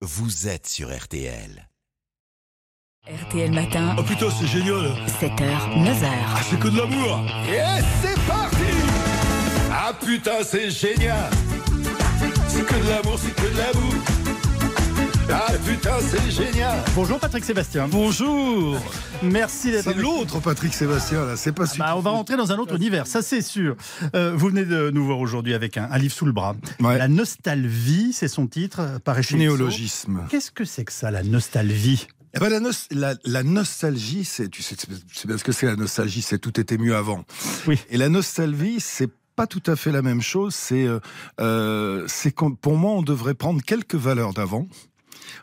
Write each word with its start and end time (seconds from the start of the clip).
vous 0.00 0.48
êtes 0.48 0.66
sur 0.66 0.96
RTL. 0.96 1.68
RTL 3.26 3.50
Matin, 3.52 3.96
Oh 3.98 4.02
putain, 4.02 4.26
c'est 4.30 4.46
génial. 4.46 4.92
7h, 5.20 5.38
9h. 5.38 6.06
Ah, 6.06 6.40
c'est 6.48 6.58
que 6.58 6.68
de 6.68 6.76
l'amour. 6.76 7.24
Et 7.48 7.82
c'est 8.02 8.20
parti. 8.26 8.56
Ah 9.72 9.92
putain, 9.98 10.44
c'est 10.44 10.70
génial. 10.70 11.30
C'est 12.48 12.66
que 12.66 12.74
de 12.74 12.88
l'amour, 12.90 13.18
c'est 13.18 13.34
que 13.34 13.50
de 13.50 13.56
l'amour 13.58 13.94
Bonjour 17.00 17.20
Patrick 17.20 17.44
Sébastien. 17.44 17.86
Bonjour 17.86 18.76
Merci 19.22 19.70
d'être 19.70 19.84
C'est 19.84 19.94
l'autre 19.94 20.40
Patrick 20.40 20.74
Sébastien, 20.74 21.24
là, 21.24 21.36
c'est 21.36 21.52
pas 21.52 21.64
celui 21.64 21.78
Bah, 21.78 21.94
on 21.96 22.00
va 22.00 22.10
rentrer 22.10 22.36
dans 22.36 22.50
un 22.50 22.56
autre 22.58 22.74
univers, 22.74 23.06
ça 23.06 23.22
c'est 23.22 23.40
sûr. 23.40 23.76
Euh, 24.16 24.32
vous 24.34 24.48
venez 24.48 24.64
de 24.64 24.90
nous 24.90 25.04
voir 25.06 25.20
aujourd'hui 25.20 25.54
avec 25.54 25.76
un, 25.76 25.88
un 25.92 25.96
livre 25.96 26.12
sous 26.12 26.26
le 26.26 26.32
bras. 26.32 26.56
Ouais. 26.80 26.98
La 26.98 27.06
nostalgie, 27.06 28.12
c'est 28.12 28.26
son 28.26 28.48
titre, 28.48 28.80
euh, 28.80 28.98
paraît 28.98 29.22
chez. 29.22 29.36
Néologisme. 29.36 30.26
Qu'est-ce 30.28 30.50
que 30.50 30.64
c'est 30.64 30.84
que 30.84 30.92
ça, 30.92 31.12
la 31.12 31.22
nostalgie? 31.22 32.08
Eh 32.34 32.40
ben, 32.40 32.48
la, 32.48 32.58
nos- 32.58 32.70
la, 32.90 33.14
la 33.24 33.44
nostalgie, 33.44 34.24
c'est, 34.24 34.48
tu 34.48 34.64
sais, 34.64 34.74
bien 35.24 35.38
ce 35.38 35.44
que 35.44 35.52
c'est 35.52 35.66
la 35.66 35.76
nostalgie, 35.76 36.20
c'est 36.20 36.40
tout 36.40 36.58
était 36.58 36.78
mieux 36.78 36.96
avant. 36.96 37.24
Oui. 37.68 37.78
Et 37.90 37.96
la 37.96 38.08
nostalgie, 38.08 38.80
c'est 38.80 39.08
pas 39.36 39.46
tout 39.46 39.62
à 39.66 39.76
fait 39.76 39.92
la 39.92 40.02
même 40.02 40.20
chose. 40.20 40.52
C'est, 40.52 40.84
euh, 40.84 40.98
euh, 41.40 42.08
pour 42.60 42.76
moi, 42.76 42.90
on 42.90 43.02
devrait 43.02 43.34
prendre 43.34 43.62
quelques 43.62 43.94
valeurs 43.94 44.34
d'avant. 44.34 44.66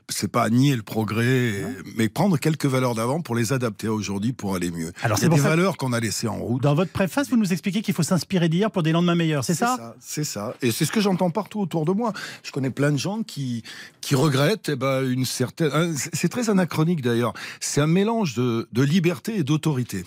C'est 0.10 0.32
pas 0.32 0.50
nier 0.50 0.76
le 0.76 0.82
progrès, 0.82 1.64
mais 1.98 2.10
prendre 2.10 2.38
quelques 2.38 2.66
valeurs 2.66 2.96
d'avant 2.96 3.22
pour 3.22 3.36
les 3.36 3.54
adapter 3.54 3.88
à 3.88 3.94
aujourd'hui 3.94 4.34
pour 4.34 4.56
aller 4.56 4.72
mieux. 4.72 4.92
Alors, 5.04 5.18
c'est 5.18 5.30
des 5.30 5.38
ça- 5.38 5.50
valeurs 5.50 5.78
qu'on 5.78 5.94
a 5.94 6.00
laissées 6.00 6.28
en 6.28 6.38
route. 6.38 6.62
Dans 6.62 6.76
votre 6.76 6.92
préface, 6.92 7.30
vous 7.30 7.38
nous 7.38 7.52
expliquez 7.52 7.82
qu'il 7.82 7.94
faut 7.94 8.04
s'inspirer 8.04 8.50
d'hier 8.50 8.72
pour 8.72 8.84
des 8.84 8.92
lendemains 8.92 9.16
meilleurs, 9.16 9.44
c'est 9.44 9.54
ça, 9.56 9.96
C'est 10.00 10.24
ça. 10.24 10.56
Et 10.62 10.72
c'est 10.72 10.86
ce 10.86 10.92
que 10.92 11.02
j'entends 11.02 11.30
partout 11.32 11.60
autour 11.60 11.86
de 11.86 11.92
moi. 11.92 12.14
Je 12.44 12.52
connais 12.52 12.70
plein 12.70 12.92
de 12.92 12.98
gens 12.98 13.24
qui, 13.24 13.64
qui 14.02 14.16
regrettent 14.16 14.70
eh 14.70 14.76
ben, 14.76 15.04
une 15.10 15.26
certaine. 15.26 15.96
c'est- 15.98 16.10
C'est 16.16 16.30
très 16.30 16.50
anachronique 16.50 17.02
d'ailleurs. 17.02 17.34
C'est 17.60 17.82
un 17.82 17.88
mélange 17.88 18.36
de, 18.36 18.68
de 18.72 18.82
liberté 18.84 19.38
et 19.38 19.44
d'autorité. 19.44 20.06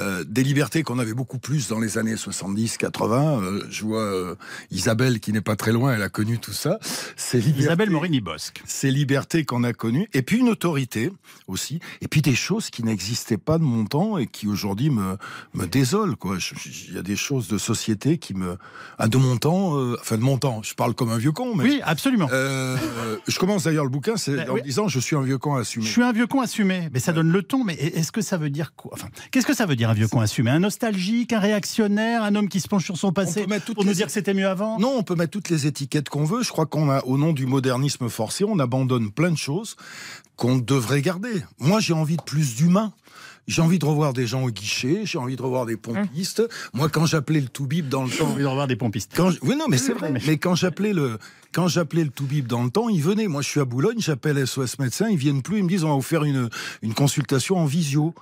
Euh, 0.00 0.24
des 0.26 0.42
libertés 0.42 0.82
qu'on 0.82 0.98
avait 0.98 1.14
beaucoup 1.14 1.38
plus 1.38 1.68
dans 1.68 1.80
les 1.80 1.98
années 1.98 2.16
70, 2.16 2.76
80. 2.76 3.40
Euh, 3.42 3.64
je 3.70 3.84
vois 3.84 4.02
euh, 4.02 4.34
Isabelle 4.70 5.20
qui 5.20 5.32
n'est 5.32 5.40
pas 5.40 5.56
très 5.56 5.72
loin, 5.72 5.94
elle 5.94 6.02
a 6.02 6.08
connu 6.08 6.38
tout 6.38 6.52
ça. 6.52 6.78
C'est 7.16 7.38
liberté- 7.38 7.62
Isabelle 7.62 7.90
Morini-Bosque. 7.90 8.62
ces 8.66 8.90
libertés 8.90 9.44
qu'on 9.44 9.64
a 9.64 9.72
connues, 9.72 10.08
et 10.12 10.22
puis 10.22 10.38
une 10.38 10.48
autorité 10.48 11.10
aussi, 11.46 11.80
et 12.00 12.08
puis 12.08 12.22
des 12.22 12.34
choses 12.34 12.70
qui 12.70 12.82
n'existaient 12.82 13.38
pas 13.38 13.58
de 13.58 13.62
mon 13.64 13.84
temps 13.86 14.18
et 14.18 14.26
qui 14.26 14.46
aujourd'hui 14.46 14.90
me, 14.90 15.16
me 15.54 15.66
désolent. 15.66 16.16
Il 16.88 16.94
y 16.94 16.98
a 16.98 17.02
des 17.02 17.16
choses 17.16 17.48
de 17.48 17.58
société 17.58 18.18
qui 18.18 18.34
me... 18.34 18.56
Ah, 18.98 19.08
de 19.08 19.16
mon 19.16 19.36
temps, 19.38 19.74
enfin 20.00 20.16
de 20.16 20.22
mon 20.22 20.38
temps, 20.38 20.62
je 20.62 20.74
parle 20.74 20.94
comme 20.94 21.10
un 21.10 21.18
vieux 21.18 21.32
con, 21.32 21.54
mais... 21.54 21.64
Oui, 21.64 21.80
absolument. 21.82 22.28
Je 22.28 23.38
commence 23.38 23.64
d'ailleurs 23.64 23.84
le 23.84 23.90
bouquin 23.90 24.14
Ben 24.26 24.50
en 24.50 24.54
oui. 24.54 24.62
disant 24.62 24.88
je 24.88 25.00
suis 25.00 25.16
un 25.16 25.22
vieux 25.22 25.38
con 25.38 25.54
assumé. 25.56 25.84
Je 25.86 25.90
suis 25.90 26.02
un 26.02 26.12
vieux 26.12 26.26
con 26.26 26.40
assumé, 26.40 26.88
mais 26.92 27.00
ça 27.00 27.12
donne 27.12 27.30
le 27.30 27.42
ton. 27.42 27.64
Mais 27.64 27.74
est-ce 27.74 28.12
que 28.12 28.20
ça 28.20 28.36
veut 28.36 28.50
dire 28.50 28.74
quoi? 28.74 28.92
Enfin, 28.94 29.08
qu'est-ce 29.30 29.46
que 29.46 29.54
ça 29.54 29.61
veut 29.66 29.76
dire 29.76 29.90
un 29.90 29.94
vieux 29.94 30.08
con 30.08 30.20
assumé 30.20 30.50
Un 30.50 30.60
nostalgique, 30.60 31.32
un 31.32 31.38
réactionnaire, 31.40 32.22
un 32.22 32.34
homme 32.34 32.48
qui 32.48 32.60
se 32.60 32.68
penche 32.68 32.84
sur 32.84 32.96
son 32.96 33.12
passé 33.12 33.46
pour 33.74 33.84
nous 33.84 33.90
les- 33.90 33.96
dire 33.96 34.06
que 34.06 34.12
c'était 34.12 34.34
mieux 34.34 34.48
avant? 34.48 34.78
Non, 34.78 34.94
on 34.98 35.02
peut 35.02 35.14
mettre 35.14 35.30
toutes 35.30 35.48
les 35.50 35.66
étiquettes 35.66 36.08
qu'on 36.08 36.24
veut. 36.24 36.42
Je 36.42 36.50
crois 36.50 36.66
qu'on 36.66 36.90
a, 36.90 37.00
au 37.04 37.18
nom 37.18 37.32
du 37.32 37.46
modernisme 37.46 38.08
forcé, 38.08 38.44
on 38.44 38.58
abandonne 38.58 39.10
plein 39.10 39.30
de 39.30 39.36
choses 39.38 39.76
qu'on 40.36 40.58
devrait 40.58 41.02
garder. 41.02 41.42
Moi, 41.58 41.80
j'ai 41.80 41.92
envie 41.94 42.16
de 42.16 42.22
plus 42.22 42.54
d'humain. 42.56 42.92
J'ai 43.48 43.60
envie 43.60 43.80
de 43.80 43.84
revoir 43.84 44.12
des 44.12 44.24
gens 44.26 44.44
au 44.44 44.50
guichet, 44.50 45.00
j'ai 45.04 45.18
envie 45.18 45.34
de 45.34 45.42
revoir 45.42 45.66
des 45.66 45.76
pompistes. 45.76 46.42
Moi, 46.74 46.88
quand 46.88 47.06
j'appelais 47.06 47.40
le 47.40 47.48
Toubib 47.48 47.88
dans 47.88 48.04
le 48.04 48.08
J'ai 48.10 48.18
temps, 48.18 48.28
envie 48.28 48.42
de 48.42 48.46
revoir 48.46 48.68
des 48.68 48.76
pompistes. 48.76 49.10
quand 49.16 49.30
je- 49.30 49.38
oui, 49.42 49.56
non, 49.56 49.64
mais 49.68 49.78
c'est 49.78 49.94
vrai. 49.94 50.12
Mais 50.26 50.38
quand 50.38 50.54
j'appelais 50.54 50.92
le, 50.92 51.18
quand 51.52 51.68
j'appelais 51.68 52.04
le 52.04 52.10
Toubib 52.10 52.46
dans 52.46 52.62
le 52.64 52.70
temps, 52.70 52.88
ils 52.88 53.02
venaient. 53.02 53.28
Moi, 53.28 53.42
je 53.42 53.48
suis 53.48 53.60
à 53.60 53.64
Boulogne, 53.64 53.98
j'appelle 53.98 54.44
SOS 54.46 54.78
médecin, 54.78 55.08
ils 55.08 55.16
viennent 55.18 55.42
plus, 55.42 55.58
ils 55.58 55.64
me 55.64 55.68
disent 55.68 55.84
on 55.84 55.88
va 55.90 55.94
vous 55.94 56.02
faire 56.02 56.24
une, 56.24 56.48
une 56.82 56.94
consultation 56.94 57.58
en 57.58 57.64
visio. 57.66 58.14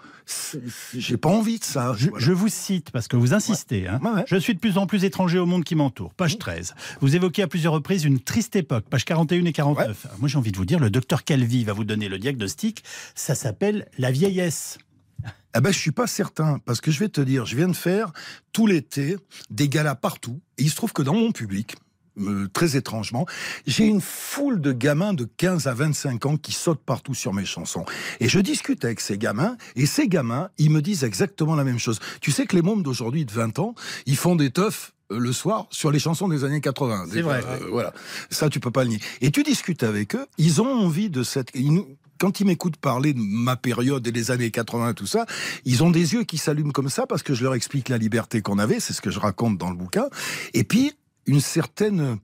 J'ai 0.94 1.16
pas 1.16 1.28
envie 1.28 1.58
de 1.58 1.64
ça. 1.64 1.94
Je, 1.96 2.08
Voilà. 2.10 2.24
je 2.24 2.32
vous 2.32 2.48
cite 2.48 2.90
parce 2.92 3.08
que 3.08 3.16
vous 3.16 3.34
insistez. 3.34 3.88
hein. 3.88 3.98
Ouais, 4.02 4.10
ouais. 4.12 4.24
Je 4.26 4.36
suis 4.36 4.54
de 4.54 4.60
plus 4.60 4.78
en 4.78 4.86
plus 4.86 5.04
étranger 5.04 5.38
au 5.38 5.46
monde 5.46 5.64
qui 5.64 5.74
m'entoure. 5.74 6.14
Page 6.14 6.38
13. 6.38 6.74
Vous 7.00 7.16
évoquez 7.16 7.42
à 7.42 7.48
plusieurs 7.48 7.72
reprises 7.72 8.04
une 8.04 8.20
triste 8.20 8.54
époque. 8.54 8.84
Page 8.88 9.04
41 9.04 9.44
et 9.44 9.52
49. 9.52 10.06
Alors 10.06 10.18
Moi, 10.20 10.28
j'ai 10.28 10.38
envie 10.38 10.52
de 10.52 10.56
vous 10.56 10.64
dire, 10.66 10.78
le 10.78 10.90
docteur 10.90 11.24
Calvi 11.24 11.64
va 11.64 11.72
vous 11.72 11.84
donner 11.84 12.08
le 12.08 12.18
diagnostic. 12.18 12.84
Ça 13.14 13.34
s'appelle 13.34 13.88
la 13.98 14.10
vieillesse. 14.12 14.78
Ah 15.52 15.60
ben, 15.60 15.72
je 15.72 15.78
suis 15.78 15.90
pas 15.90 16.06
certain, 16.06 16.58
parce 16.64 16.80
que 16.80 16.92
je 16.92 17.00
vais 17.00 17.08
te 17.08 17.20
dire, 17.20 17.44
je 17.44 17.56
viens 17.56 17.66
de 17.68 17.74
faire 17.74 18.12
tout 18.52 18.68
l'été 18.68 19.16
des 19.50 19.68
galas 19.68 19.96
partout, 19.96 20.40
et 20.58 20.62
il 20.62 20.70
se 20.70 20.76
trouve 20.76 20.92
que 20.92 21.02
dans 21.02 21.12
mon 21.14 21.32
public, 21.32 21.74
euh, 22.18 22.48
très 22.52 22.76
étrangement, 22.76 23.26
j'ai 23.66 23.86
une 23.86 24.00
foule 24.00 24.60
de 24.60 24.72
gamins 24.72 25.14
de 25.14 25.28
15 25.36 25.66
à 25.66 25.74
25 25.74 26.26
ans 26.26 26.36
qui 26.36 26.52
sautent 26.52 26.84
partout 26.84 27.14
sur 27.14 27.32
mes 27.32 27.44
chansons. 27.44 27.84
Et 28.20 28.28
je 28.28 28.40
discute 28.40 28.84
avec 28.84 29.00
ces 29.00 29.18
gamins, 29.18 29.56
et 29.76 29.86
ces 29.86 30.08
gamins, 30.08 30.50
ils 30.58 30.70
me 30.70 30.82
disent 30.82 31.04
exactement 31.04 31.54
la 31.54 31.64
même 31.64 31.78
chose. 31.78 32.00
Tu 32.20 32.30
sais 32.32 32.46
que 32.46 32.56
les 32.56 32.62
mômes 32.62 32.82
d'aujourd'hui 32.82 33.24
de 33.24 33.32
20 33.32 33.58
ans, 33.58 33.74
ils 34.06 34.16
font 34.16 34.36
des 34.36 34.50
teufs 34.50 34.92
euh, 35.12 35.18
le 35.18 35.32
soir 35.32 35.66
sur 35.70 35.90
les 35.90 35.98
chansons 35.98 36.28
des 36.28 36.44
années 36.44 36.60
80. 36.60 37.06
C'est 37.12 37.22
vrai. 37.22 37.42
euh, 37.46 37.58
voilà. 37.70 37.92
Ça, 38.30 38.48
tu 38.48 38.60
peux 38.60 38.70
pas 38.70 38.84
le 38.84 38.90
nier. 38.90 39.00
Et 39.20 39.30
tu 39.30 39.42
discutes 39.42 39.82
avec 39.82 40.14
eux, 40.14 40.26
ils 40.38 40.60
ont 40.60 40.72
envie 40.72 41.10
de 41.10 41.22
cette... 41.22 41.50
ils 41.54 41.82
Quand 42.18 42.38
ils 42.40 42.46
m'écoutent 42.46 42.76
parler 42.76 43.14
de 43.14 43.18
ma 43.20 43.56
période 43.56 44.06
et 44.06 44.12
des 44.12 44.30
années 44.30 44.50
80, 44.50 44.94
tout 44.94 45.06
ça, 45.06 45.24
ils 45.64 45.82
ont 45.82 45.90
des 45.90 46.12
yeux 46.12 46.24
qui 46.24 46.36
s'allument 46.38 46.72
comme 46.72 46.90
ça 46.90 47.06
parce 47.06 47.22
que 47.22 47.32
je 47.34 47.42
leur 47.42 47.54
explique 47.54 47.88
la 47.88 47.96
liberté 47.98 48.42
qu'on 48.42 48.58
avait, 48.58 48.78
c'est 48.78 48.92
ce 48.92 49.00
que 49.00 49.10
je 49.10 49.18
raconte 49.18 49.56
dans 49.56 49.70
le 49.70 49.76
bouquin. 49.76 50.08
Et 50.52 50.64
puis, 50.64 50.92
une 51.30 51.40
certaine... 51.40 52.18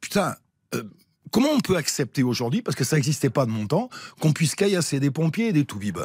Putain... 0.00 0.34
euh, 0.74 0.82
Comment 1.30 1.50
on 1.50 1.60
peut 1.60 1.76
accepter 1.76 2.22
aujourd'hui, 2.22 2.62
parce 2.62 2.74
que 2.74 2.84
ça 2.84 2.96
n'existait 2.96 3.28
pas 3.28 3.44
de 3.44 3.50
mon 3.50 3.66
temps, 3.66 3.90
qu'on 4.18 4.32
puisse 4.32 4.54
caillasser 4.54 4.98
des 4.98 5.10
pompiers 5.10 5.48
et 5.48 5.52
des 5.52 5.66
toubibs 5.66 5.98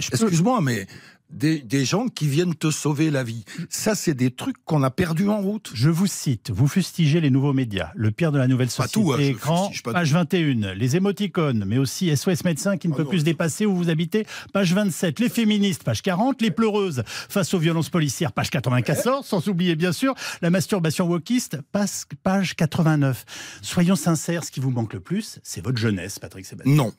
Excuse-moi, 0.00 0.60
mais 0.60 0.88
des, 1.30 1.58
des 1.58 1.84
gens 1.84 2.08
qui 2.08 2.28
viennent 2.28 2.54
te 2.54 2.70
sauver 2.70 3.10
la 3.10 3.24
vie. 3.24 3.44
Ça, 3.68 3.94
c'est 3.94 4.14
des 4.14 4.30
trucs 4.30 4.56
qu'on 4.64 4.82
a 4.82 4.90
perdus 4.90 5.28
en 5.28 5.40
route. 5.40 5.70
Je 5.74 5.90
vous 5.90 6.06
cite, 6.06 6.50
vous 6.50 6.68
fustigez 6.68 7.20
les 7.20 7.30
nouveaux 7.30 7.52
médias, 7.52 7.90
le 7.94 8.10
pire 8.10 8.32
de 8.32 8.38
la 8.38 8.46
nouvelle 8.46 8.68
Pas 8.68 8.86
société 8.86 9.00
tout, 9.00 9.12
hein, 9.12 9.18
écran, 9.18 9.70
pas 9.84 9.92
page 9.92 10.12
21, 10.12 10.74
les 10.74 10.96
émoticônes, 10.96 11.64
mais 11.66 11.78
aussi 11.78 12.16
SOS 12.16 12.44
médecin 12.44 12.76
qui 12.76 12.88
ne 12.88 12.92
Ah 12.94 12.96
peut 12.98 13.02
non. 13.02 13.08
plus 13.08 13.20
se 13.20 13.24
dépasser 13.24 13.66
où 13.66 13.74
vous 13.74 13.90
habitez, 13.90 14.26
page 14.52 14.72
27, 14.72 15.18
les 15.20 15.28
féministes, 15.28 15.82
page 15.84 16.02
40, 16.02 16.40
les 16.42 16.50
pleureuses 16.50 17.02
face 17.06 17.52
aux 17.54 17.58
violences 17.58 17.90
policières, 17.90 18.32
page 18.32 18.50
94, 18.50 19.26
sans 19.26 19.48
oublier 19.48 19.74
bien 19.76 19.92
sûr 19.92 20.14
la 20.42 20.50
masturbation 20.50 21.06
wokiste, 21.08 21.60
page, 21.72 22.04
page 22.22 22.54
89. 22.56 23.24
Soyons 23.62 23.96
sincères, 23.96 24.44
ce 24.44 24.50
qui 24.50 24.60
vous 24.60 24.70
manque 24.70 24.94
le 24.94 25.00
plus, 25.00 25.40
c'est 25.42 25.62
votre 25.62 25.78
jeunesse, 25.78 26.18
Patrick 26.18 26.46
Sébastien. 26.46 26.74
Non. 26.74 26.92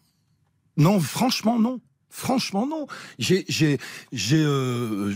Non, 0.75 0.99
franchement, 0.99 1.57
non. 1.59 1.79
Franchement, 2.09 2.65
non. 2.65 2.87
J'ai, 3.19 3.45
j'ai, 3.47 3.77
j'ai, 4.11 4.43
euh, 4.43 5.13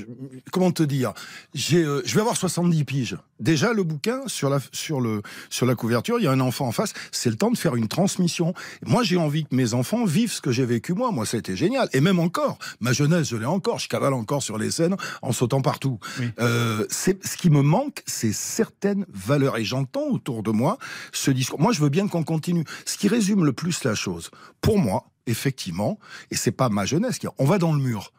comment 0.51 0.71
te 0.71 0.83
dire? 0.83 1.13
J'ai, 1.53 1.83
euh, 1.83 2.01
je 2.05 2.13
vais 2.15 2.21
avoir 2.21 2.37
70 2.37 2.83
piges. 2.83 3.17
Déjà, 3.39 3.73
le 3.73 3.83
bouquin 3.83 4.21
sur 4.27 4.49
la, 4.49 4.59
sur 4.71 4.99
le, 4.99 5.21
sur 5.49 5.65
la 5.65 5.75
couverture, 5.75 6.19
il 6.19 6.25
y 6.25 6.27
a 6.27 6.31
un 6.31 6.39
enfant 6.41 6.67
en 6.67 6.71
face. 6.71 6.93
C'est 7.11 7.29
le 7.29 7.37
temps 7.37 7.49
de 7.49 7.57
faire 7.57 7.75
une 7.75 7.87
transmission. 7.87 8.53
Moi, 8.85 9.03
j'ai 9.03 9.17
envie 9.17 9.45
que 9.45 9.55
mes 9.55 9.73
enfants 9.73 10.05
vivent 10.05 10.31
ce 10.31 10.41
que 10.41 10.51
j'ai 10.51 10.65
vécu 10.65 10.93
moi. 10.93 11.11
Moi, 11.11 11.25
ça 11.25 11.37
a 11.37 11.39
été 11.39 11.55
génial. 11.55 11.89
Et 11.93 12.01
même 12.01 12.19
encore, 12.19 12.59
ma 12.81 12.93
jeunesse, 12.93 13.29
je 13.29 13.37
l'ai 13.37 13.45
encore. 13.45 13.79
Je 13.79 13.87
cavale 13.87 14.13
encore 14.13 14.43
sur 14.43 14.57
les 14.57 14.69
scènes 14.69 14.95
en 15.21 15.31
sautant 15.31 15.61
partout. 15.61 15.97
Oui. 16.19 16.29
Euh, 16.39 16.85
c'est 16.89 17.25
ce 17.25 17.37
qui 17.37 17.49
me 17.49 17.61
manque, 17.61 18.03
c'est 18.05 18.33
certaines 18.33 19.05
valeurs. 19.09 19.57
Et 19.57 19.63
j'entends 19.63 20.07
autour 20.09 20.43
de 20.43 20.51
moi 20.51 20.77
ce 21.13 21.31
discours. 21.31 21.59
Moi, 21.59 21.71
je 21.71 21.81
veux 21.81 21.89
bien 21.89 22.07
qu'on 22.07 22.23
continue. 22.23 22.65
Ce 22.85 22.97
qui 22.97 23.07
résume 23.07 23.45
le 23.45 23.53
plus 23.53 23.83
la 23.85 23.95
chose, 23.95 24.29
pour 24.59 24.77
moi, 24.77 25.05
effectivement, 25.27 25.99
et 26.29 26.35
c'est 26.35 26.51
pas 26.51 26.69
ma 26.69 26.85
jeunesse 26.85 27.19
qui, 27.19 27.27
on 27.37 27.45
va 27.45 27.57
dans 27.57 27.73
le 27.73 27.81
mur. 27.81 28.13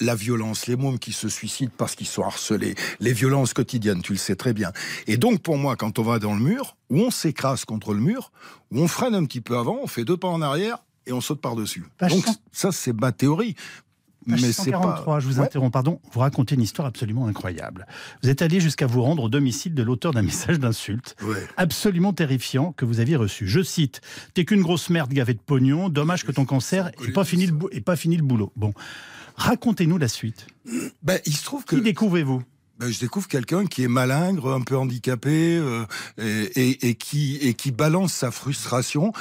La 0.00 0.16
violence, 0.16 0.66
les 0.66 0.74
mômes 0.74 0.98
qui 0.98 1.12
se 1.12 1.28
suicident 1.28 1.70
parce 1.76 1.94
qu'ils 1.94 2.08
sont 2.08 2.24
harcelés, 2.24 2.74
les 2.98 3.12
violences 3.12 3.54
quotidiennes, 3.54 4.02
tu 4.02 4.12
le 4.12 4.18
sais 4.18 4.34
très 4.34 4.52
bien. 4.52 4.72
Et 5.06 5.16
donc, 5.16 5.42
pour 5.42 5.58
moi, 5.58 5.76
quand 5.76 6.00
on 6.00 6.02
va 6.02 6.18
dans 6.18 6.34
le 6.34 6.40
mur, 6.40 6.76
où 6.90 7.00
on 7.00 7.12
s'écrase 7.12 7.64
contre 7.64 7.94
le 7.94 8.00
mur, 8.00 8.32
où 8.72 8.80
on 8.80 8.88
freine 8.88 9.14
un 9.14 9.24
petit 9.24 9.40
peu 9.40 9.56
avant, 9.56 9.78
on 9.80 9.86
fait 9.86 10.04
deux 10.04 10.16
pas 10.16 10.28
en 10.28 10.42
arrière 10.42 10.78
et 11.06 11.12
on 11.12 11.20
saute 11.20 11.40
par-dessus. 11.40 11.84
Donc, 12.00 12.24
ça, 12.50 12.72
c'est 12.72 12.92
ma 12.92 13.12
théorie. 13.12 13.54
Page 14.28 14.40
Mais 14.42 14.52
c'est 14.52 14.64
143, 14.70 15.04
pas. 15.14 15.20
je 15.20 15.26
vous 15.28 15.38
Ouais. 15.38 15.44
interromps, 15.46 15.72
pardon. 15.72 16.00
Vous 16.12 16.20
racontez 16.20 16.54
une 16.56 16.62
histoire 16.62 16.86
absolument 16.88 17.26
incroyable. 17.26 17.86
Vous 18.22 18.28
êtes 18.28 18.42
allé 18.42 18.60
jusqu'à 18.60 18.86
vous 18.86 19.02
rendre 19.02 19.22
au 19.24 19.28
domicile 19.28 19.74
de 19.74 19.82
l'auteur 19.82 20.12
d'un 20.12 20.22
message 20.50 20.58
d'insulte 20.58 21.16
Ouais. 21.22 21.46
absolument 21.56 22.12
terrifiant 22.12 22.72
que 22.72 22.84
vous 22.84 23.00
aviez 23.00 23.16
reçu. 23.16 23.46
Je 23.46 23.62
cite 23.62 24.00
T'es 24.34 24.44
qu'une 24.44 24.62
grosse 24.62 24.90
merde 24.90 25.12
gavée 25.12 25.34
de 25.34 25.38
pognon, 25.38 25.88
dommage 25.88 26.24
que 26.24 26.32
ton 26.32 26.44
cancer 26.44 26.90
n'ait 27.00 27.12
pas, 27.12 27.24
fini 27.24 27.46
le 27.46 27.52
bou- 27.52 27.68
pas 27.84 27.96
fini 27.96 28.16
le 28.16 28.22
boulot. 28.24 28.52
Bon, 28.56 28.72
racontez-nous 29.36 29.98
la 29.98 30.08
suite. 30.08 30.46
Ben, 31.02 31.20
il 31.26 31.34
se 31.36 31.44
trouve 31.44 31.64
que. 31.64 31.76
Qui 31.76 31.82
découvrez-vous? 31.82 32.42
Ben, 32.78 32.90
je 32.90 33.00
découvre 33.00 33.26
quelqu'un 33.26 33.64
qui 33.64 33.84
est 33.84 33.88
malingre, 33.88 34.52
un 34.52 34.60
peu 34.60 34.76
handicapé, 34.76 35.56
euh, 35.56 35.86
et, 36.18 36.94
qui, 36.94 37.72
balance 37.72 38.12
sa 38.12 38.30
frustration, 38.30 39.12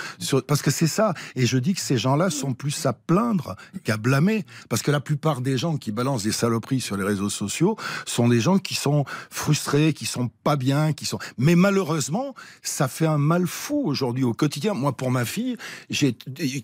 parce 0.47 0.61
que 0.61 0.71
c'est 0.71 0.87
ça. 0.87 1.13
Et 1.35 1.45
je 1.45 1.57
dis 1.57 1.73
que 1.73 1.81
ces 1.81 1.97
gens-là 1.97 2.29
sont 2.29 2.53
plus 2.53 2.85
à 2.85 2.93
plaindre 2.93 3.55
qu'à 3.83 3.97
blâmer, 3.97 4.45
parce 4.69 4.81
que 4.81 4.91
la 4.91 4.99
plupart 4.99 5.41
des 5.41 5.57
gens 5.57 5.77
qui 5.77 5.91
balancent 5.91 6.23
des 6.23 6.31
saloperies 6.31 6.81
sur 6.81 6.97
les 6.97 7.03
réseaux 7.03 7.29
sociaux 7.29 7.77
sont 8.05 8.27
des 8.27 8.41
gens 8.41 8.57
qui 8.57 8.75
sont 8.75 9.05
frustrés, 9.29 9.93
qui 9.93 10.05
sont 10.05 10.29
pas 10.43 10.57
bien, 10.57 10.93
qui 10.93 11.05
sont. 11.05 11.19
Mais 11.37 11.55
malheureusement, 11.55 12.35
ça 12.61 12.87
fait 12.87 13.07
un 13.07 13.17
mal 13.17 13.47
fou 13.47 13.83
aujourd'hui 13.85 14.23
au 14.23 14.33
quotidien. 14.33 14.73
Moi, 14.73 14.95
pour 14.95 15.11
ma 15.11 15.23
fille, 15.23 15.57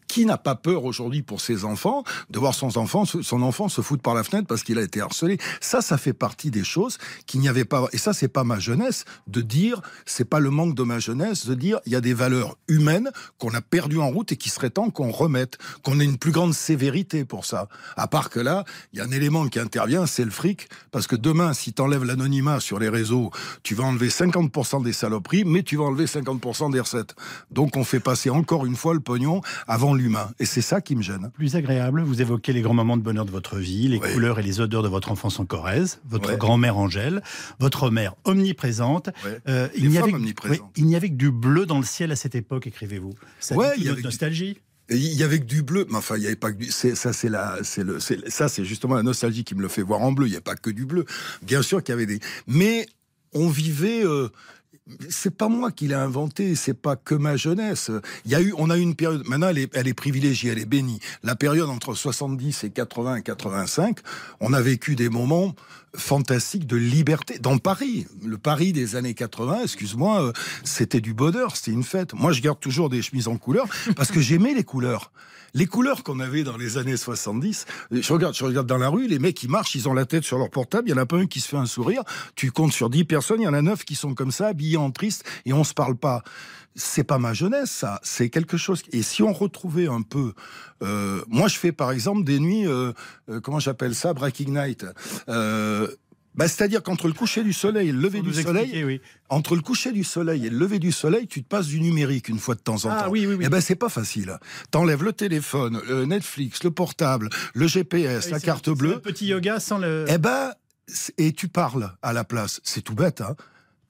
qui 0.07 0.25
n'a 0.25 0.38
pas 0.38 0.55
peur 0.55 0.83
aujourd'hui 0.83 1.21
pour 1.21 1.39
ses 1.39 1.63
enfants 1.63 2.03
de 2.29 2.39
voir 2.39 2.53
son 2.53 2.77
enfant, 2.77 3.05
son 3.05 3.41
enfant 3.41 3.69
se 3.69 3.81
foutre 3.81 4.03
par 4.03 4.13
la 4.13 4.23
fenêtre 4.23 4.47
parce 4.47 4.63
qu'il 4.63 4.77
a 4.77 4.81
été 4.81 4.99
harcelé? 4.99 5.38
Ça, 5.61 5.81
ça 5.81 5.97
fait 5.97 6.13
partie 6.13 6.51
des 6.51 6.63
choses 6.63 6.81
qu'il 7.25 7.39
n'y 7.42 7.50
avait 7.50 7.66
pas. 7.66 7.88
Et 7.94 7.98
ça, 7.98 8.13
c'est 8.13 8.28
pas 8.28 8.44
ma 8.44 8.60
jeunesse 8.60 9.06
de 9.28 9.42
dire, 9.42 9.81
c'est 10.06 10.25
pas 10.25 10.39
le 10.39 10.50
manque 10.50 10.75
de 10.75 10.83
ma 10.83 11.00
jeunesse 11.00 11.45
de 11.45 11.56
dire, 11.56 11.80
il 11.86 11.92
y 11.92 11.95
a 11.95 12.01
des 12.01 12.13
valeurs 12.13 12.57
humaines 12.68 13.12
qu'on 13.38 13.54
a 13.54 13.62
perdues 13.62 14.00
en 14.00 14.10
route 14.10 14.31
et 14.31 14.38
qui 14.38 14.50
serait 14.50 14.69
temps 14.69 14.89
qu'on 14.89 15.12
remette, 15.12 15.57
qu'on 15.83 16.00
ait 16.00 16.06
une 16.06 16.18
plus 16.18 16.31
grande 16.31 16.54
sévérité 16.54 17.25
pour 17.25 17.45
ça. 17.45 17.68
À 17.95 18.07
part 18.07 18.30
que 18.30 18.39
là, 18.39 18.63
il 18.94 19.00
y 19.00 19.01
a 19.01 19.06
un 19.06 19.12
élément 19.12 19.48
qui 19.48 19.60
intervient, 19.60 20.06
c'est 20.06 20.25
le 20.25 20.31
fric, 20.31 20.69
parce 20.92 21.07
que 21.07 21.16
demain, 21.16 21.54
si 21.54 21.74
tu 21.74 21.81
enlèves 21.81 22.04
l'anonymat 22.04 22.60
sur 22.60 22.80
les 22.80 22.89
réseaux, 22.89 23.31
tu 23.63 23.75
vas 23.75 23.84
enlever 23.84 24.10
50% 24.10 24.84
des 24.84 24.94
saloperies, 24.94 25.44
mais 25.45 25.63
tu 25.63 25.77
vas 25.77 25.86
enlever 25.86 26.06
50% 26.06 26.72
des 26.72 26.80
recettes. 26.80 27.16
Donc 27.51 27.75
on 27.75 27.84
fait 27.84 28.00
passer 28.00 28.30
encore 28.30 28.66
une 28.66 28.75
fois 28.75 28.94
le 28.94 29.00
pognon 29.00 29.42
avant 29.68 29.94
l'humain. 29.94 30.31
Et 30.39 30.45
c'est 30.45 30.62
ça 30.62 30.81
qui 30.81 30.95
me 30.95 31.01
gêne. 31.01 31.31
Plus 31.34 31.56
agréable, 31.56 32.01
vous 32.04 32.22
évoquez 32.22 32.54
les 32.54 32.62
grands 32.62 32.74
moments 32.74 32.98
de 32.98 33.01
bonheur 33.01 33.25
de 33.25 33.31
votre 33.31 33.57
vie, 33.57 33.88
les 33.88 34.00
couleurs 34.00 34.39
et 34.39 34.44
les 34.44 34.62
odeurs 34.62 34.84
de 34.84 34.88
votre 34.88 35.12
enfance 35.12 35.39
en 35.39 35.45
Corrèze, 35.45 36.00
votre 36.10 36.36
grand-mère 36.38 36.70
Angèle, 36.77 37.21
votre 37.59 37.89
mère 37.89 38.15
omniprésente. 38.23 39.09
Euh, 39.47 39.68
il 39.75 39.89
n'y 39.89 39.97
avait, 39.97 40.13
avait 40.95 41.09
que 41.09 41.15
du 41.15 41.31
bleu 41.31 41.65
dans 41.65 41.77
le 41.77 41.85
ciel 41.85 42.12
à 42.12 42.15
cette 42.15 42.35
époque, 42.35 42.68
écrivez-vous. 42.68 43.13
Ça 43.39 43.56
ouais, 43.56 43.73
il 43.77 43.83
y 43.83 43.89
avait 43.89 44.01
nostalgie. 44.01 44.57
Il 44.89 45.13
y 45.13 45.23
avait 45.23 45.39
que 45.39 45.45
du 45.45 45.63
bleu, 45.63 45.85
mais 45.89 45.97
enfin, 45.97 46.18
il 46.18 46.21
n'y 46.21 46.25
avait 46.25 46.35
pas 46.35 46.51
que 46.51 46.57
du. 46.57 46.71
Ça, 46.71 47.13
c'est 47.13 47.29
la, 47.29 47.59
c'est 47.63 47.83
le, 47.83 48.00
ça, 48.00 48.50
c'est 48.50 48.65
justement 48.65 48.95
la 48.95 49.03
nostalgie 49.03 49.45
qui 49.45 49.56
me 49.56 49.62
le 49.62 49.69
fait 49.69 49.83
voir 49.83 50.01
en 50.01 50.12
bleu. 50.12 50.27
Il 50.27 50.31
n'y 50.31 50.38
a 50.38 50.41
pas 50.41 50.56
que 50.56 50.69
du 50.69 50.85
bleu. 50.85 51.06
Bien 51.41 51.62
sûr 51.62 51.81
qu'il 51.81 51.94
y 51.94 51.95
avait 51.95 52.06
des, 52.06 52.19
mais 52.47 52.85
on 53.33 53.47
vivait. 53.47 54.06
Euh, 54.06 54.29
c'est 55.09 55.35
pas 55.35 55.47
moi 55.47 55.71
qui 55.71 55.88
l'ai 55.88 55.95
inventé, 55.95 56.55
c'est 56.55 56.73
pas 56.73 56.95
que 56.95 57.15
ma 57.15 57.35
jeunesse. 57.35 57.91
Il 58.25 58.31
y 58.31 58.35
a 58.35 58.41
eu, 58.41 58.53
on 58.57 58.69
a 58.69 58.77
eu 58.77 58.81
une 58.81 58.95
période, 58.95 59.27
maintenant 59.27 59.49
elle 59.49 59.88
est, 59.88 59.93
privilégiée, 59.93 60.51
elle 60.51 60.59
est 60.59 60.65
bénie. 60.65 60.99
La 61.23 61.35
période 61.35 61.69
entre 61.69 61.93
70 61.93 62.63
et 62.63 62.69
80 62.69 63.17
et 63.17 63.21
85, 63.21 63.99
on 64.39 64.53
a 64.53 64.61
vécu 64.61 64.95
des 64.95 65.09
moments 65.09 65.55
fantastiques 65.95 66.67
de 66.67 66.77
liberté. 66.77 67.39
Dans 67.39 67.57
Paris, 67.57 68.07
le 68.23 68.38
Paris 68.38 68.71
des 68.71 68.95
années 68.95 69.13
80, 69.13 69.63
excuse-moi, 69.63 70.23
euh, 70.23 70.33
c'était 70.63 71.01
du 71.01 71.13
bonheur, 71.13 71.55
c'était 71.57 71.71
une 71.71 71.83
fête. 71.83 72.13
Moi, 72.13 72.31
je 72.31 72.41
garde 72.41 72.59
toujours 72.59 72.89
des 72.89 73.01
chemises 73.01 73.27
en 73.27 73.38
couleur 73.38 73.67
parce 73.95 74.11
que 74.11 74.21
j'aimais 74.21 74.53
les 74.53 74.63
couleurs 74.63 75.11
les 75.53 75.65
couleurs 75.65 76.03
qu'on 76.03 76.19
avait 76.19 76.43
dans 76.43 76.57
les 76.57 76.77
années 76.77 76.97
70. 76.97 77.65
Je 77.91 78.13
regarde, 78.13 78.35
je 78.35 78.43
regarde 78.43 78.67
dans 78.67 78.77
la 78.77 78.89
rue, 78.89 79.07
les 79.07 79.19
mecs 79.19 79.35
qui 79.35 79.47
marchent, 79.47 79.75
ils 79.75 79.89
ont 79.89 79.93
la 79.93 80.05
tête 80.05 80.23
sur 80.23 80.38
leur 80.38 80.49
portable, 80.49 80.88
il 80.88 80.91
y 80.91 80.93
en 80.93 80.97
a 80.97 81.05
pas 81.05 81.17
un 81.17 81.27
qui 81.27 81.39
se 81.39 81.49
fait 81.49 81.57
un 81.57 81.65
sourire. 81.65 82.03
Tu 82.35 82.51
comptes 82.51 82.73
sur 82.73 82.89
10 82.89 83.03
personnes, 83.05 83.41
il 83.41 83.45
y 83.45 83.47
en 83.47 83.53
a 83.53 83.61
9 83.61 83.83
qui 83.83 83.95
sont 83.95 84.13
comme 84.13 84.31
ça, 84.31 84.47
habillés 84.47 84.77
triste, 84.89 85.24
et 85.45 85.54
on 85.54 85.63
se 85.63 85.75
parle 85.75 85.95
pas. 85.95 86.24
C'est 86.74 87.04
pas 87.04 87.18
ma 87.18 87.33
jeunesse, 87.33 87.69
ça. 87.69 88.00
C'est 88.01 88.30
quelque 88.30 88.56
chose. 88.56 88.81
Et 88.94 89.01
si 89.04 89.22
on 89.22 89.33
retrouvait 89.33 89.88
un 89.88 90.01
peu, 90.01 90.33
euh, 90.81 91.22
moi 91.28 91.50
je 91.50 91.57
fais 91.57 91.74
par 91.74 91.92
exemple 91.92 92.24
des 92.24 92.39
nuits, 92.39 92.66
euh, 92.66 92.94
euh, 93.30 93.42
comment 93.42 93.60
j'appelle 93.60 93.94
ça, 93.94 94.13
Breaking 94.13 94.51
Night. 94.51 94.86
Bah, 96.33 96.48
c'est-à-dire 96.48 96.81
qu'entre 96.81 97.07
le 97.07 97.13
coucher 97.13 97.44
du 97.44 97.51
soleil 97.51 97.89
et 97.89 97.92
le 97.92 98.00
lever 98.00 98.22
du 98.22 98.33
soleil, 98.33 98.86
oui. 98.86 99.01
entre 99.28 99.54
le 99.54 99.62
coucher 99.62 99.92
du 99.92 100.06
soleil 100.06 100.45
et 100.45 100.50
le 100.50 100.57
lever 100.57 100.80
du 100.80 100.94
soleil, 100.94 101.27
tu 101.27 101.44
te 101.44 101.48
passes 101.50 101.68
du 101.68 101.81
numérique 101.81 102.30
une 102.30 102.39
fois 102.39 102.56
de 102.56 102.62
temps 102.62 102.86
en 102.86 102.89
ah, 102.89 103.04
temps. 103.04 103.10
Oui, 103.10 103.25
oui, 103.27 103.36
oui. 103.36 103.44
Eh 103.45 103.50
ben 103.50 103.60
c'est 103.60 103.75
pas 103.75 103.89
facile. 103.89 104.39
T'enlèves 104.72 105.04
le 105.04 105.12
téléphone, 105.12 105.81
le 105.89 106.06
Netflix, 106.06 106.63
le 106.63 106.72
portable, 106.72 107.30
le 107.54 107.68
GPS, 107.68 108.30
la 108.30 108.39
carte 108.39 108.69
bleue. 108.69 108.95
Un 108.95 109.00
petit 109.00 109.25
yoga 109.25 109.60
sans 109.60 109.77
le. 109.77 110.06
Eh 110.07 110.18
ben 110.18 110.54
et 111.18 111.34
tu 111.34 111.48
parles 111.48 111.94
à 112.01 112.13
la 112.13 112.24
place. 112.24 112.62
C'est 112.63 112.81
tout 112.81 112.95
bête, 112.95 113.22
hein. 113.22 113.36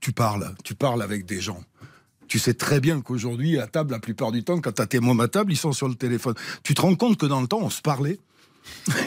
Tu 0.02 0.12
parles, 0.12 0.54
tu 0.64 0.76
parles 0.76 1.02
avec 1.02 1.26
des 1.26 1.40
gens. 1.40 1.64
Tu 2.28 2.40
sais 2.40 2.54
très 2.54 2.80
bien 2.80 3.02
qu'aujourd'hui, 3.02 3.60
à 3.60 3.68
table, 3.68 3.92
la 3.92 4.00
plupart 4.00 4.32
du 4.32 4.44
temps, 4.44 4.60
quand 4.60 4.72
tu 4.72 4.82
as 4.82 4.88
tes 4.88 5.00
mômes 5.00 5.20
à 5.20 5.28
table, 5.28 5.52
ils 5.52 5.58
sont 5.58 5.74
sur 5.74 5.88
le 5.88 5.96
téléphone. 5.96 6.34
Tu 6.64 6.74
te 6.74 6.82
rends 6.82 6.96
compte 6.96 7.18
que 7.18 7.26
dans 7.26 7.42
le 7.42 7.48
temps, 7.48 7.60
on 7.62 7.70
se 7.70 7.82
parlait. 7.82 8.20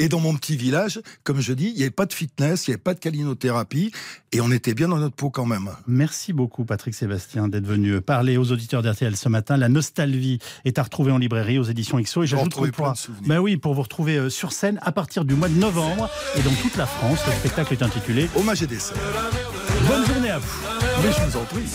Et 0.00 0.08
dans 0.08 0.18
mon 0.18 0.34
petit 0.34 0.56
village, 0.56 0.98
comme 1.24 1.42
je 1.42 1.52
dis, 1.52 1.66
il 1.68 1.74
n'y 1.74 1.82
avait 1.82 1.90
pas 1.90 2.06
de 2.06 2.14
fitness, 2.14 2.66
il 2.66 2.70
n'y 2.70 2.74
avait 2.74 2.82
pas 2.82 2.94
de 2.94 3.00
calinothérapie, 3.00 3.92
et 4.32 4.40
on 4.40 4.50
était 4.50 4.72
bien 4.72 4.88
dans 4.88 4.96
notre 4.96 5.14
peau 5.14 5.28
quand 5.28 5.44
même. 5.44 5.68
Merci 5.86 6.32
beaucoup, 6.32 6.64
Patrick 6.64 6.94
Sébastien, 6.94 7.48
d'être 7.48 7.66
venu 7.66 8.00
parler 8.00 8.38
aux 8.38 8.50
auditeurs 8.50 8.80
d'RTL 8.80 9.14
ce 9.14 9.28
matin. 9.28 9.58
La 9.58 9.68
nostalgie 9.68 10.38
est 10.64 10.78
à 10.78 10.84
retrouver 10.84 11.12
en 11.12 11.18
librairie 11.18 11.58
aux 11.58 11.64
éditions 11.64 12.00
XO. 12.00 12.22
Et 12.22 12.26
j'ajoute 12.26 12.54
qu'on 12.54 12.66
pourra, 12.68 12.94
ben 13.26 13.40
oui, 13.40 13.58
pour 13.58 13.74
vous 13.74 13.82
retrouver 13.82 14.16
euh, 14.16 14.30
sur 14.30 14.52
scène 14.52 14.78
à 14.80 14.90
partir 14.90 15.26
du 15.26 15.34
mois 15.34 15.50
de 15.50 15.56
novembre 15.56 16.08
et 16.34 16.40
dans 16.40 16.54
toute 16.54 16.78
la 16.78 16.86
France. 16.86 17.18
Le 17.26 17.32
spectacle 17.34 17.74
est 17.74 17.82
intitulé 17.82 18.30
Hommage 18.36 18.62
et 18.62 18.66
dessin. 18.66 18.94
Bonne 19.90 20.06
journée 20.06 20.30
à 20.30 20.38
vous. 20.38 20.48
Mais 21.02 21.12
je 21.12 21.20
vous 21.20 21.36
en 21.36 21.44
prie. 21.44 21.66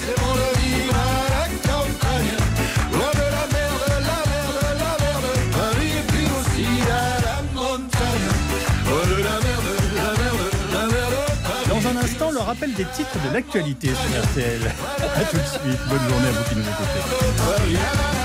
rappel 12.46 12.74
des 12.74 12.86
titres 12.86 13.18
de 13.28 13.34
l'actualité 13.34 13.88
sur 13.88 14.24
RTL. 14.24 14.62
A 15.00 15.26
tout 15.26 15.38
de 15.38 15.42
suite. 15.42 15.80
Bonne 15.90 16.10
journée 16.10 16.28
à 16.28 16.32
vous 16.32 16.44
qui 16.50 16.56
nous 16.56 16.62
écoutez. 16.62 18.25